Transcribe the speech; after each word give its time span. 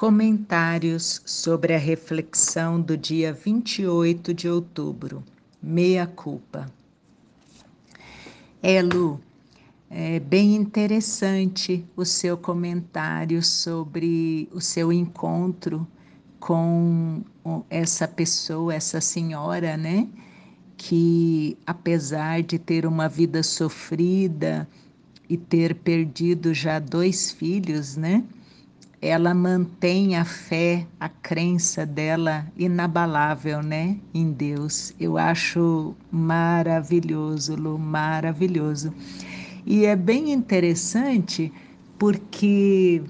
Comentários 0.00 1.20
sobre 1.26 1.74
a 1.74 1.78
reflexão 1.78 2.80
do 2.80 2.96
dia 2.96 3.34
28 3.34 4.32
de 4.32 4.48
outubro. 4.48 5.22
Meia 5.62 6.06
culpa. 6.06 6.72
É, 8.62 8.80
Lu, 8.80 9.20
é 9.90 10.18
bem 10.18 10.54
interessante 10.54 11.84
o 11.94 12.06
seu 12.06 12.38
comentário 12.38 13.42
sobre 13.42 14.48
o 14.54 14.58
seu 14.58 14.90
encontro 14.90 15.86
com 16.38 17.22
essa 17.68 18.08
pessoa, 18.08 18.74
essa 18.74 19.02
senhora, 19.02 19.76
né? 19.76 20.08
Que 20.78 21.58
apesar 21.66 22.42
de 22.42 22.58
ter 22.58 22.86
uma 22.86 23.06
vida 23.06 23.42
sofrida 23.42 24.66
e 25.28 25.36
ter 25.36 25.74
perdido 25.74 26.54
já 26.54 26.78
dois 26.78 27.30
filhos, 27.30 27.98
né? 27.98 28.24
Ela 29.02 29.32
mantém 29.32 30.16
a 30.16 30.24
fé, 30.24 30.86
a 30.98 31.08
crença 31.08 31.86
dela 31.86 32.46
inabalável, 32.56 33.62
né, 33.62 33.96
em 34.12 34.30
Deus. 34.30 34.92
Eu 35.00 35.16
acho 35.16 35.94
maravilhoso, 36.10 37.56
Lu, 37.56 37.78
maravilhoso. 37.78 38.92
E 39.64 39.86
é 39.86 39.96
bem 39.96 40.32
interessante 40.32 41.50
porque 41.98 43.02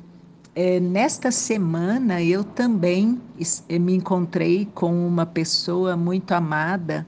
é, 0.54 0.78
nesta 0.78 1.32
semana 1.32 2.22
eu 2.22 2.44
também 2.44 3.20
me 3.68 3.94
encontrei 3.94 4.68
com 4.74 5.06
uma 5.06 5.26
pessoa 5.26 5.96
muito 5.96 6.32
amada 6.32 7.06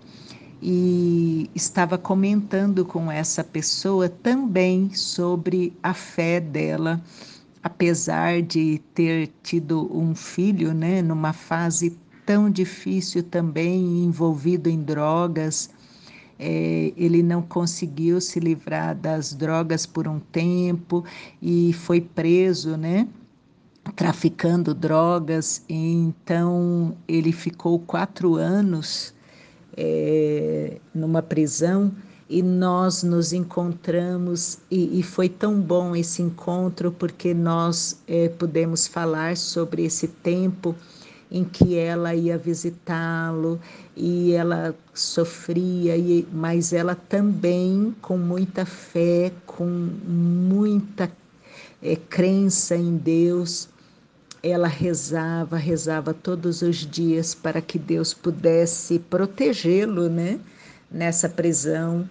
e 0.61 1.51
estava 1.55 1.99
comentando 1.99 2.85
com 2.85 3.11
essa 3.11 3.43
pessoa 3.45 4.09
também 4.09 4.93
sobre 4.95 5.73
a 5.83 5.93
fé 5.93 6.41
dela 6.41 7.01
apesar 7.63 8.43
de 8.43 8.81
ter 8.95 9.31
tido 9.43 9.89
um 9.97 10.15
filho, 10.15 10.75
né, 10.75 11.01
numa 11.01 11.33
fase 11.33 11.97
tão 12.27 12.51
difícil 12.51 13.23
também, 13.23 14.05
envolvido 14.05 14.69
em 14.69 14.83
drogas, 14.83 15.71
é, 16.39 16.93
ele 16.97 17.23
não 17.23 17.41
conseguiu 17.41 18.21
se 18.21 18.41
livrar 18.41 18.97
das 18.97 19.33
drogas 19.33 19.87
por 19.87 20.09
um 20.09 20.19
tempo 20.19 21.05
e 21.41 21.73
foi 21.73 22.01
preso, 22.01 22.77
né? 22.77 23.09
Traficando 23.97 24.75
drogas, 24.75 25.65
então 25.69 26.97
ele 27.07 27.33
ficou 27.33 27.79
quatro 27.81 28.37
anos 28.37 29.15
é, 29.77 30.79
numa 30.95 31.23
prisão 31.23 31.93
e 32.33 32.43
nós 32.43 33.03
nos 33.03 33.35
encontramos 33.35 34.57
e, 34.71 34.99
e, 34.99 35.03
foi 35.03 35.29
tão 35.29 35.61
bom 35.61 35.95
esse 35.95 36.23
encontro 36.23 36.91
porque 36.91 37.35
nós 37.35 38.01
é, 38.09 38.31
pudemos 38.31 38.87
falar 38.87 39.37
sobre 39.37 39.85
esse 39.85 40.09
tempo 40.09 40.75
em 41.31 41.45
que 41.45 41.77
ela 41.77 42.15
ia 42.15 42.39
visitá-lo 42.39 43.61
e 43.95 44.33
ela 44.33 44.75
sofria, 44.95 45.95
e, 45.95 46.27
mas 46.33 46.73
ela 46.73 46.95
também 46.95 47.95
com 48.01 48.17
muita 48.17 48.65
fé, 48.65 49.31
com 49.45 49.67
muita 49.67 51.13
é, 51.83 51.97
crença 51.97 52.75
em 52.75 52.97
Deus, 52.97 53.69
ela 54.43 54.69
rezava, 54.69 55.59
rezava 55.59 56.15
todos 56.15 56.63
os 56.63 56.77
dias 56.79 57.35
para 57.35 57.61
que 57.61 57.79
Deus 57.79 58.15
pudesse 58.15 58.99
protegê-lo, 58.99 60.09
né? 60.09 60.41
Nessa 60.93 61.29
prisão 61.29 62.09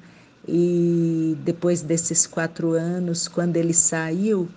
e 0.48 1.38
depois 1.44 1.82
desses 1.82 2.26
quatro 2.26 2.72
anos, 2.72 3.28
quando 3.28 3.58
ele 3.58 3.73
saiu, 3.73 4.50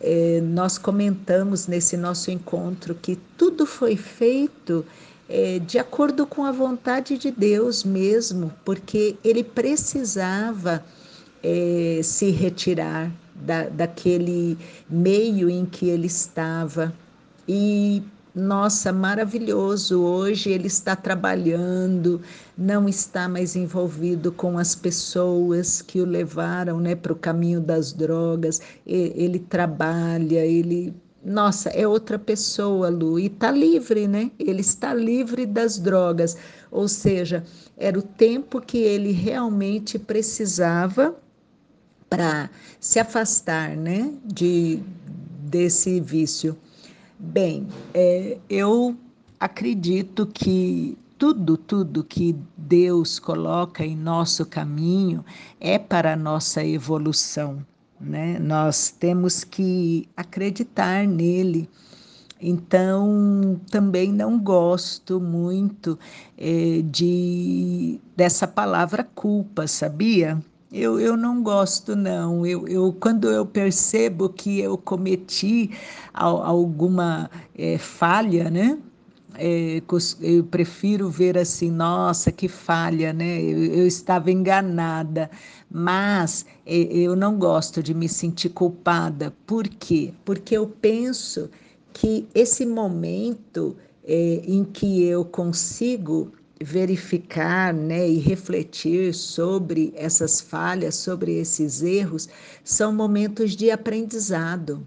é, 0.00 0.40
nós 0.42 0.78
comentamos 0.78 1.66
nesse 1.66 1.96
nosso 1.96 2.30
encontro 2.30 2.94
que 2.94 3.16
tudo 3.36 3.66
foi 3.66 3.96
feito 3.96 4.84
é, 5.28 5.58
de 5.60 5.78
acordo 5.78 6.26
com 6.26 6.44
a 6.44 6.52
vontade 6.52 7.16
de 7.16 7.30
Deus 7.30 7.84
mesmo, 7.84 8.52
porque 8.64 9.16
ele 9.22 9.44
precisava 9.44 10.84
é, 11.42 12.00
se 12.02 12.30
retirar 12.30 13.10
da, 13.34 13.64
daquele 13.64 14.58
meio 14.88 15.48
em 15.48 15.64
que 15.64 15.88
ele 15.88 16.06
estava. 16.06 16.92
E 17.48 18.02
nossa, 18.34 18.92
maravilhoso. 18.92 20.02
Hoje 20.02 20.50
ele 20.50 20.68
está 20.68 20.94
trabalhando, 20.94 22.20
não 22.56 22.88
está 22.88 23.28
mais 23.28 23.56
envolvido 23.56 24.30
com 24.30 24.56
as 24.56 24.74
pessoas 24.74 25.82
que 25.82 26.00
o 26.00 26.06
levaram 26.06 26.78
né, 26.78 26.94
para 26.94 27.12
o 27.12 27.16
caminho 27.16 27.60
das 27.60 27.92
drogas. 27.92 28.60
Ele 28.86 29.38
trabalha, 29.38 30.44
ele. 30.44 30.94
Nossa, 31.24 31.68
é 31.70 31.86
outra 31.86 32.18
pessoa, 32.18 32.88
Lu, 32.88 33.18
e 33.18 33.26
está 33.26 33.50
livre, 33.50 34.08
né? 34.08 34.30
Ele 34.38 34.60
está 34.60 34.94
livre 34.94 35.44
das 35.44 35.78
drogas. 35.78 36.36
Ou 36.70 36.88
seja, 36.88 37.44
era 37.76 37.98
o 37.98 38.02
tempo 38.02 38.60
que 38.60 38.78
ele 38.78 39.12
realmente 39.12 39.98
precisava 39.98 41.14
para 42.08 42.48
se 42.80 42.98
afastar, 42.98 43.76
né, 43.76 44.12
de 44.24 44.80
desse 45.42 46.00
vício. 46.00 46.56
Bem, 47.22 47.68
é, 47.92 48.38
eu 48.48 48.96
acredito 49.38 50.26
que 50.26 50.96
tudo, 51.18 51.58
tudo 51.58 52.02
que 52.02 52.34
Deus 52.56 53.18
coloca 53.18 53.84
em 53.84 53.94
nosso 53.94 54.46
caminho 54.46 55.22
é 55.60 55.78
para 55.78 56.14
a 56.14 56.16
nossa 56.16 56.64
evolução, 56.64 57.64
né? 58.00 58.38
Nós 58.38 58.90
temos 58.98 59.44
que 59.44 60.08
acreditar 60.16 61.06
nele. 61.06 61.68
Então, 62.40 63.60
também 63.70 64.10
não 64.10 64.38
gosto 64.38 65.20
muito 65.20 65.98
é, 66.38 66.80
de 66.82 68.00
dessa 68.16 68.48
palavra 68.48 69.04
culpa, 69.04 69.66
sabia? 69.66 70.42
Eu, 70.72 71.00
eu 71.00 71.16
não 71.16 71.42
gosto, 71.42 71.96
não. 71.96 72.46
Eu, 72.46 72.66
eu, 72.68 72.92
quando 72.92 73.28
eu 73.28 73.44
percebo 73.44 74.28
que 74.28 74.60
eu 74.60 74.78
cometi 74.78 75.70
alguma 76.14 77.28
é, 77.58 77.76
falha, 77.76 78.48
né? 78.48 78.78
É, 79.34 79.82
eu 80.20 80.44
prefiro 80.44 81.08
ver 81.10 81.36
assim, 81.38 81.70
nossa, 81.70 82.30
que 82.30 82.46
falha, 82.46 83.12
né? 83.12 83.40
Eu, 83.42 83.64
eu 83.64 83.86
estava 83.86 84.30
enganada, 84.30 85.28
mas 85.68 86.46
é, 86.64 86.76
eu 86.76 87.16
não 87.16 87.36
gosto 87.36 87.82
de 87.82 87.92
me 87.92 88.08
sentir 88.08 88.50
culpada. 88.50 89.34
Por 89.46 89.66
quê? 89.66 90.14
Porque 90.24 90.56
eu 90.56 90.68
penso 90.68 91.50
que 91.92 92.28
esse 92.32 92.64
momento 92.64 93.76
é, 94.04 94.42
em 94.44 94.62
que 94.64 95.02
eu 95.02 95.24
consigo 95.24 96.32
verificar 96.62 97.72
né, 97.72 98.08
e 98.08 98.18
refletir 98.18 99.14
sobre 99.14 99.92
essas 99.96 100.40
falhas, 100.40 100.94
sobre 100.96 101.36
esses 101.38 101.82
erros, 101.82 102.28
são 102.62 102.92
momentos 102.92 103.56
de 103.56 103.70
aprendizado. 103.70 104.86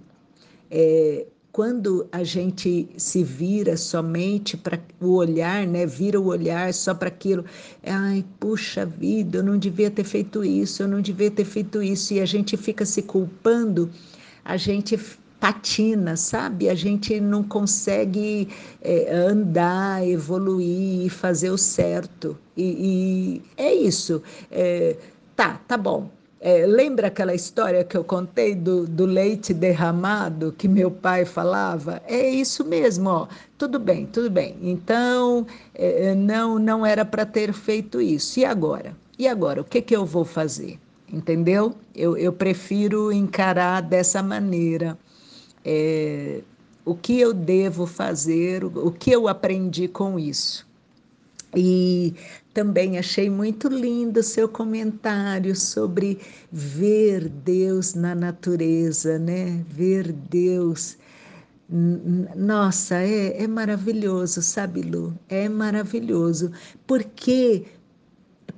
É, 0.69 1.25
quando 1.51 2.07
a 2.11 2.23
gente 2.23 2.89
se 2.97 3.23
vira 3.23 3.78
somente 3.78 4.57
para 4.57 4.79
o 5.00 5.13
olhar, 5.13 5.67
né, 5.67 5.85
vira 5.85 6.19
o 6.19 6.25
olhar 6.25 6.73
só 6.73 6.94
para 6.94 7.09
aquilo, 7.09 7.45
ai, 7.84 8.25
puxa 8.40 8.85
vida, 8.85 9.38
eu 9.38 9.44
não 9.44 9.57
devia 9.57 9.91
ter 9.91 10.03
feito 10.03 10.44
isso, 10.44 10.81
eu 10.84 10.88
não 10.88 11.01
devia 11.01 11.29
ter 11.29 11.45
feito 11.45 11.81
isso, 11.81 12.13
e 12.13 12.19
a 12.19 12.25
gente 12.25 12.57
fica 12.57 12.85
se 12.85 13.03
culpando, 13.03 13.90
a 14.44 14.57
gente 14.57 14.97
patina, 15.43 16.15
sabe? 16.15 16.69
A 16.69 16.73
gente 16.73 17.19
não 17.19 17.43
consegue 17.43 18.47
é, 18.81 19.13
andar, 19.13 20.07
evoluir, 20.07 21.11
fazer 21.11 21.49
o 21.49 21.57
certo. 21.57 22.37
E, 22.55 23.41
e 23.57 23.61
é 23.61 23.73
isso. 23.73 24.23
É, 24.49 24.95
tá, 25.35 25.59
tá 25.67 25.75
bom. 25.75 26.09
É, 26.39 26.65
lembra 26.65 27.07
aquela 27.07 27.35
história 27.35 27.83
que 27.83 27.97
eu 27.97 28.05
contei 28.05 28.55
do, 28.55 28.87
do, 28.87 29.05
leite 29.05 29.53
derramado 29.53 30.53
que 30.57 30.65
meu 30.65 30.89
pai 30.89 31.25
falava? 31.25 32.01
É 32.07 32.29
isso 32.29 32.63
mesmo, 32.63 33.09
ó. 33.09 33.28
Tudo 33.57 33.79
bem, 33.79 34.05
tudo 34.05 34.29
bem. 34.29 34.55
Então, 34.61 35.46
é, 35.75 36.16
não, 36.16 36.57
não 36.57 36.85
era 36.85 37.03
para 37.03 37.25
ter 37.25 37.51
feito 37.51 37.99
isso. 37.99 38.39
E 38.39 38.46
agora? 38.46 38.96
E 39.19 39.28
agora? 39.28 39.59
O 39.59 39.66
que, 39.66 39.81
que 39.81 39.93
eu 39.93 40.05
vou 40.05 40.23
fazer? 40.23 40.79
Entendeu? 41.11 41.75
Eu, 41.93 42.16
eu 42.16 42.31
prefiro 42.31 43.11
encarar 43.11 43.81
dessa 43.81 44.23
maneira 44.23 44.97
é, 45.65 46.41
o 46.85 46.95
que 46.95 47.19
eu 47.19 47.33
devo 47.33 47.85
fazer, 47.85 48.63
o 48.63 48.91
que 48.91 49.11
eu 49.11 49.27
aprendi 49.27 49.87
com 49.87 50.19
isso. 50.19 50.67
E 51.55 52.13
também 52.53 52.97
achei 52.97 53.29
muito 53.29 53.67
lindo 53.67 54.19
o 54.19 54.23
seu 54.23 54.49
comentário 54.49 55.55
sobre 55.55 56.19
ver 56.51 57.29
Deus 57.29 57.93
na 57.93 58.15
natureza, 58.15 59.19
né? 59.19 59.63
Ver 59.69 60.11
Deus. 60.11 60.97
Nossa, 62.35 62.95
é, 62.95 63.43
é 63.43 63.47
maravilhoso, 63.47 64.41
sabe, 64.41 64.81
Lu? 64.81 65.17
É 65.29 65.47
maravilhoso, 65.47 66.51
porque 66.85 67.65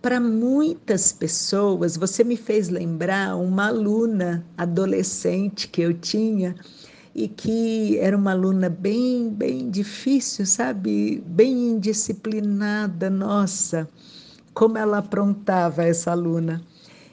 para 0.01 0.19
muitas 0.19 1.11
pessoas, 1.11 1.97
você 1.97 2.23
me 2.23 2.37
fez 2.37 2.69
lembrar 2.69 3.35
uma 3.37 3.67
aluna 3.67 4.45
adolescente 4.57 5.67
que 5.67 5.81
eu 5.81 5.93
tinha 5.93 6.55
e 7.15 7.29
que 7.29 7.97
era 7.97 8.17
uma 8.17 8.31
aluna 8.31 8.69
bem, 8.69 9.29
bem 9.29 9.69
difícil, 9.69 10.45
sabe? 10.45 11.23
Bem 11.25 11.69
indisciplinada, 11.69 13.09
nossa, 13.09 13.88
como 14.53 14.77
ela 14.77 14.97
aprontava 14.97 15.85
essa 15.85 16.12
aluna. 16.12 16.62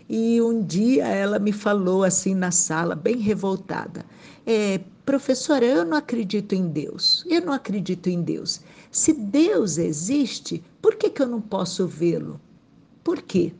E 0.09 0.43
um 0.43 0.61
dia 0.65 1.07
ela 1.07 1.39
me 1.39 1.53
falou 1.53 2.03
assim 2.03 2.35
na 2.35 2.51
sala, 2.51 2.97
bem 2.97 3.19
revoltada: 3.19 4.05
é, 4.45 4.81
professora, 5.07 5.65
eu 5.65 5.85
não 5.85 5.97
acredito 5.97 6.53
em 6.53 6.69
Deus, 6.69 7.25
eu 7.29 7.41
não 7.41 7.53
acredito 7.53 8.09
em 8.09 8.21
Deus. 8.23 8.61
Se 8.91 9.13
Deus 9.13 9.79
existe, 9.79 10.63
por 10.83 10.97
que, 10.97 11.11
que 11.11 11.23
eu 11.23 11.29
não 11.29 11.41
posso 11.41 11.87
vê-lo? 11.87 12.41
Por 13.05 13.23
quê? 13.23 13.53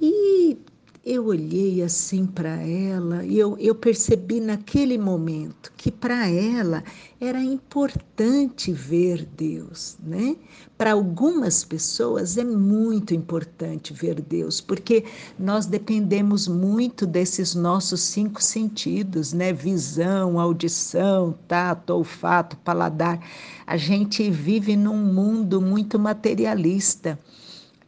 E 0.00 0.58
eu 1.04 1.26
olhei 1.26 1.82
assim 1.82 2.24
para 2.24 2.62
ela 2.62 3.24
e 3.24 3.36
eu, 3.36 3.58
eu 3.58 3.74
percebi 3.74 4.38
naquele 4.38 4.96
momento 4.96 5.72
que 5.76 5.90
para 5.90 6.28
ela 6.28 6.84
era 7.20 7.42
importante 7.42 8.72
ver 8.72 9.26
Deus, 9.36 9.96
né? 10.00 10.36
Para 10.78 10.92
algumas 10.92 11.64
pessoas 11.64 12.38
é 12.38 12.44
muito 12.44 13.14
importante 13.14 13.92
ver 13.92 14.20
Deus, 14.20 14.60
porque 14.60 15.04
nós 15.36 15.66
dependemos 15.66 16.46
muito 16.46 17.04
desses 17.04 17.56
nossos 17.56 18.00
cinco 18.00 18.40
sentidos, 18.40 19.32
né? 19.32 19.52
Visão, 19.52 20.38
audição, 20.38 21.36
tato, 21.48 21.94
olfato, 21.94 22.56
paladar. 22.58 23.18
A 23.66 23.76
gente 23.76 24.30
vive 24.30 24.76
num 24.76 24.98
mundo 24.98 25.60
muito 25.60 25.98
materialista 25.98 27.18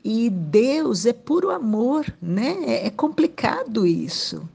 e 0.05 0.29
Deus 0.29 1.07
é 1.07 1.15
puro 1.15 1.51
amor, 1.51 2.05
né? 2.21 2.57
É, 2.67 2.87
é 2.87 2.91
complicado 2.91 3.87
isso. 3.87 4.47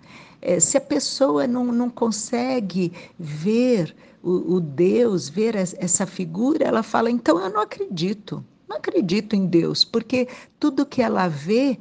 É, 0.42 0.60
se 0.60 0.78
a 0.78 0.82
pessoa 0.82 1.48
não, 1.48 1.66
não 1.66 1.90
consegue 1.90 2.94
ver 3.18 3.96
o, 4.22 4.56
o 4.56 4.60
Deus, 4.60 5.28
ver 5.28 5.56
essa 5.56 6.06
figura, 6.06 6.66
ela 6.66 6.84
fala: 6.84 7.10
então 7.10 7.40
eu 7.40 7.50
não 7.50 7.62
acredito, 7.62 8.46
não 8.68 8.78
acredito 8.78 9.36
em 9.36 9.48
Deus, 9.48 9.84
porque 9.84 10.28
tudo 10.60 10.86
que 10.86 11.02
ela 11.02 11.28
vê 11.28 11.80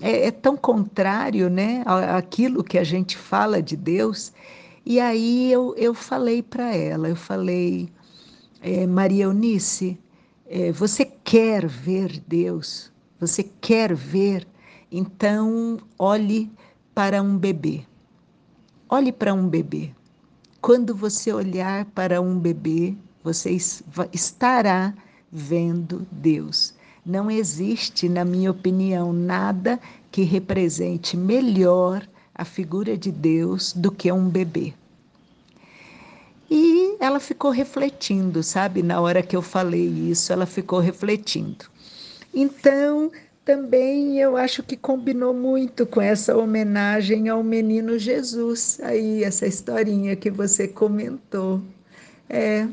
é, 0.00 0.26
é 0.26 0.30
tão 0.32 0.56
contrário, 0.56 1.48
né, 1.48 1.84
aquilo 2.16 2.64
que 2.64 2.78
a 2.78 2.84
gente 2.84 3.16
fala 3.16 3.62
de 3.62 3.76
Deus. 3.76 4.32
E 4.84 4.98
aí 5.00 5.50
eu, 5.52 5.72
eu 5.76 5.94
falei 5.94 6.42
para 6.42 6.74
ela, 6.74 7.08
eu 7.08 7.16
falei, 7.16 7.88
é, 8.60 8.86
Maria 8.86 9.24
Eunice, 9.24 9.98
é, 10.46 10.72
você 10.72 11.04
quer 11.04 11.66
ver 11.66 12.22
Deus? 12.26 12.92
Você 13.26 13.42
quer 13.42 13.94
ver? 13.94 14.46
Então, 14.92 15.78
olhe 15.98 16.52
para 16.94 17.22
um 17.22 17.38
bebê. 17.38 17.82
Olhe 18.86 19.10
para 19.10 19.32
um 19.32 19.48
bebê. 19.48 19.90
Quando 20.60 20.94
você 20.94 21.32
olhar 21.32 21.86
para 21.86 22.20
um 22.20 22.38
bebê, 22.38 22.94
você 23.22 23.56
estará 24.12 24.92
vendo 25.32 26.06
Deus. 26.12 26.74
Não 27.04 27.30
existe, 27.30 28.10
na 28.10 28.26
minha 28.26 28.50
opinião, 28.50 29.10
nada 29.10 29.80
que 30.12 30.22
represente 30.22 31.16
melhor 31.16 32.06
a 32.34 32.44
figura 32.44 32.94
de 32.94 33.10
Deus 33.10 33.72
do 33.72 33.90
que 33.90 34.12
um 34.12 34.28
bebê. 34.28 34.74
E 36.50 36.98
ela 37.00 37.18
ficou 37.18 37.50
refletindo, 37.50 38.42
sabe? 38.42 38.82
Na 38.82 39.00
hora 39.00 39.22
que 39.22 39.34
eu 39.34 39.40
falei 39.40 39.88
isso, 39.88 40.30
ela 40.30 40.44
ficou 40.44 40.78
refletindo. 40.78 41.72
Então, 42.34 43.10
também 43.44 44.18
eu 44.18 44.36
acho 44.36 44.62
que 44.62 44.76
combinou 44.76 45.32
muito 45.34 45.86
com 45.86 46.00
essa 46.00 46.36
homenagem 46.36 47.28
ao 47.28 47.42
menino 47.44 47.98
Jesus, 47.98 48.80
aí 48.82 49.22
essa 49.22 49.46
historinha 49.46 50.16
que 50.16 50.30
você 50.30 50.66
comentou. 50.66 51.60
É, 52.28 52.66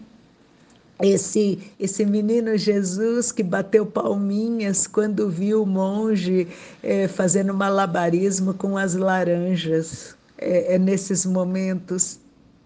esse, 1.04 1.60
esse 1.80 2.06
menino 2.06 2.58
Jesus 2.58 3.32
que 3.32 3.44
bateu 3.44 3.86
palminhas 3.86 4.88
quando 4.88 5.30
viu 5.30 5.64
o 5.64 5.66
monge 5.66 6.48
é, 6.82 7.08
fazendo 7.08 7.54
malabarismo 7.54 8.54
com 8.54 8.78
as 8.78 8.96
laranjas. 8.96 10.16
É, 10.38 10.76
é 10.76 10.80
nesses 10.80 11.26
momentos 11.26 12.20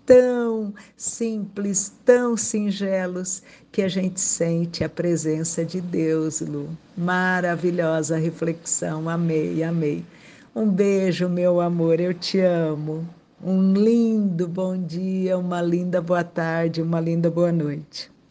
tão 0.06 0.74
simples, 0.96 1.94
tão 2.06 2.38
singelos, 2.38 3.42
que 3.72 3.82
a 3.82 3.88
gente 3.88 4.22
sente 4.22 4.84
a 4.84 4.90
presença 4.90 5.66
de 5.66 5.82
Deus, 5.82 6.40
Lu. 6.42 6.70
Maravilhosa 6.96 8.18
reflexão, 8.18 9.10
amei, 9.10 9.64
amei. 9.64 10.06
Um 10.56 10.70
beijo, 10.70 11.28
meu 11.28 11.60
amor, 11.60 12.00
eu 12.00 12.14
te 12.14 12.40
amo. 12.40 13.08
Um 13.44 13.74
lindo 13.74 14.48
bom 14.48 14.78
dia, 14.78 15.38
uma 15.38 15.62
linda 15.62 16.02
boa 16.02 16.24
tarde, 16.24 16.82
uma 16.82 17.02
linda 17.02 17.30
boa 17.30 17.52
noite. 17.52 18.15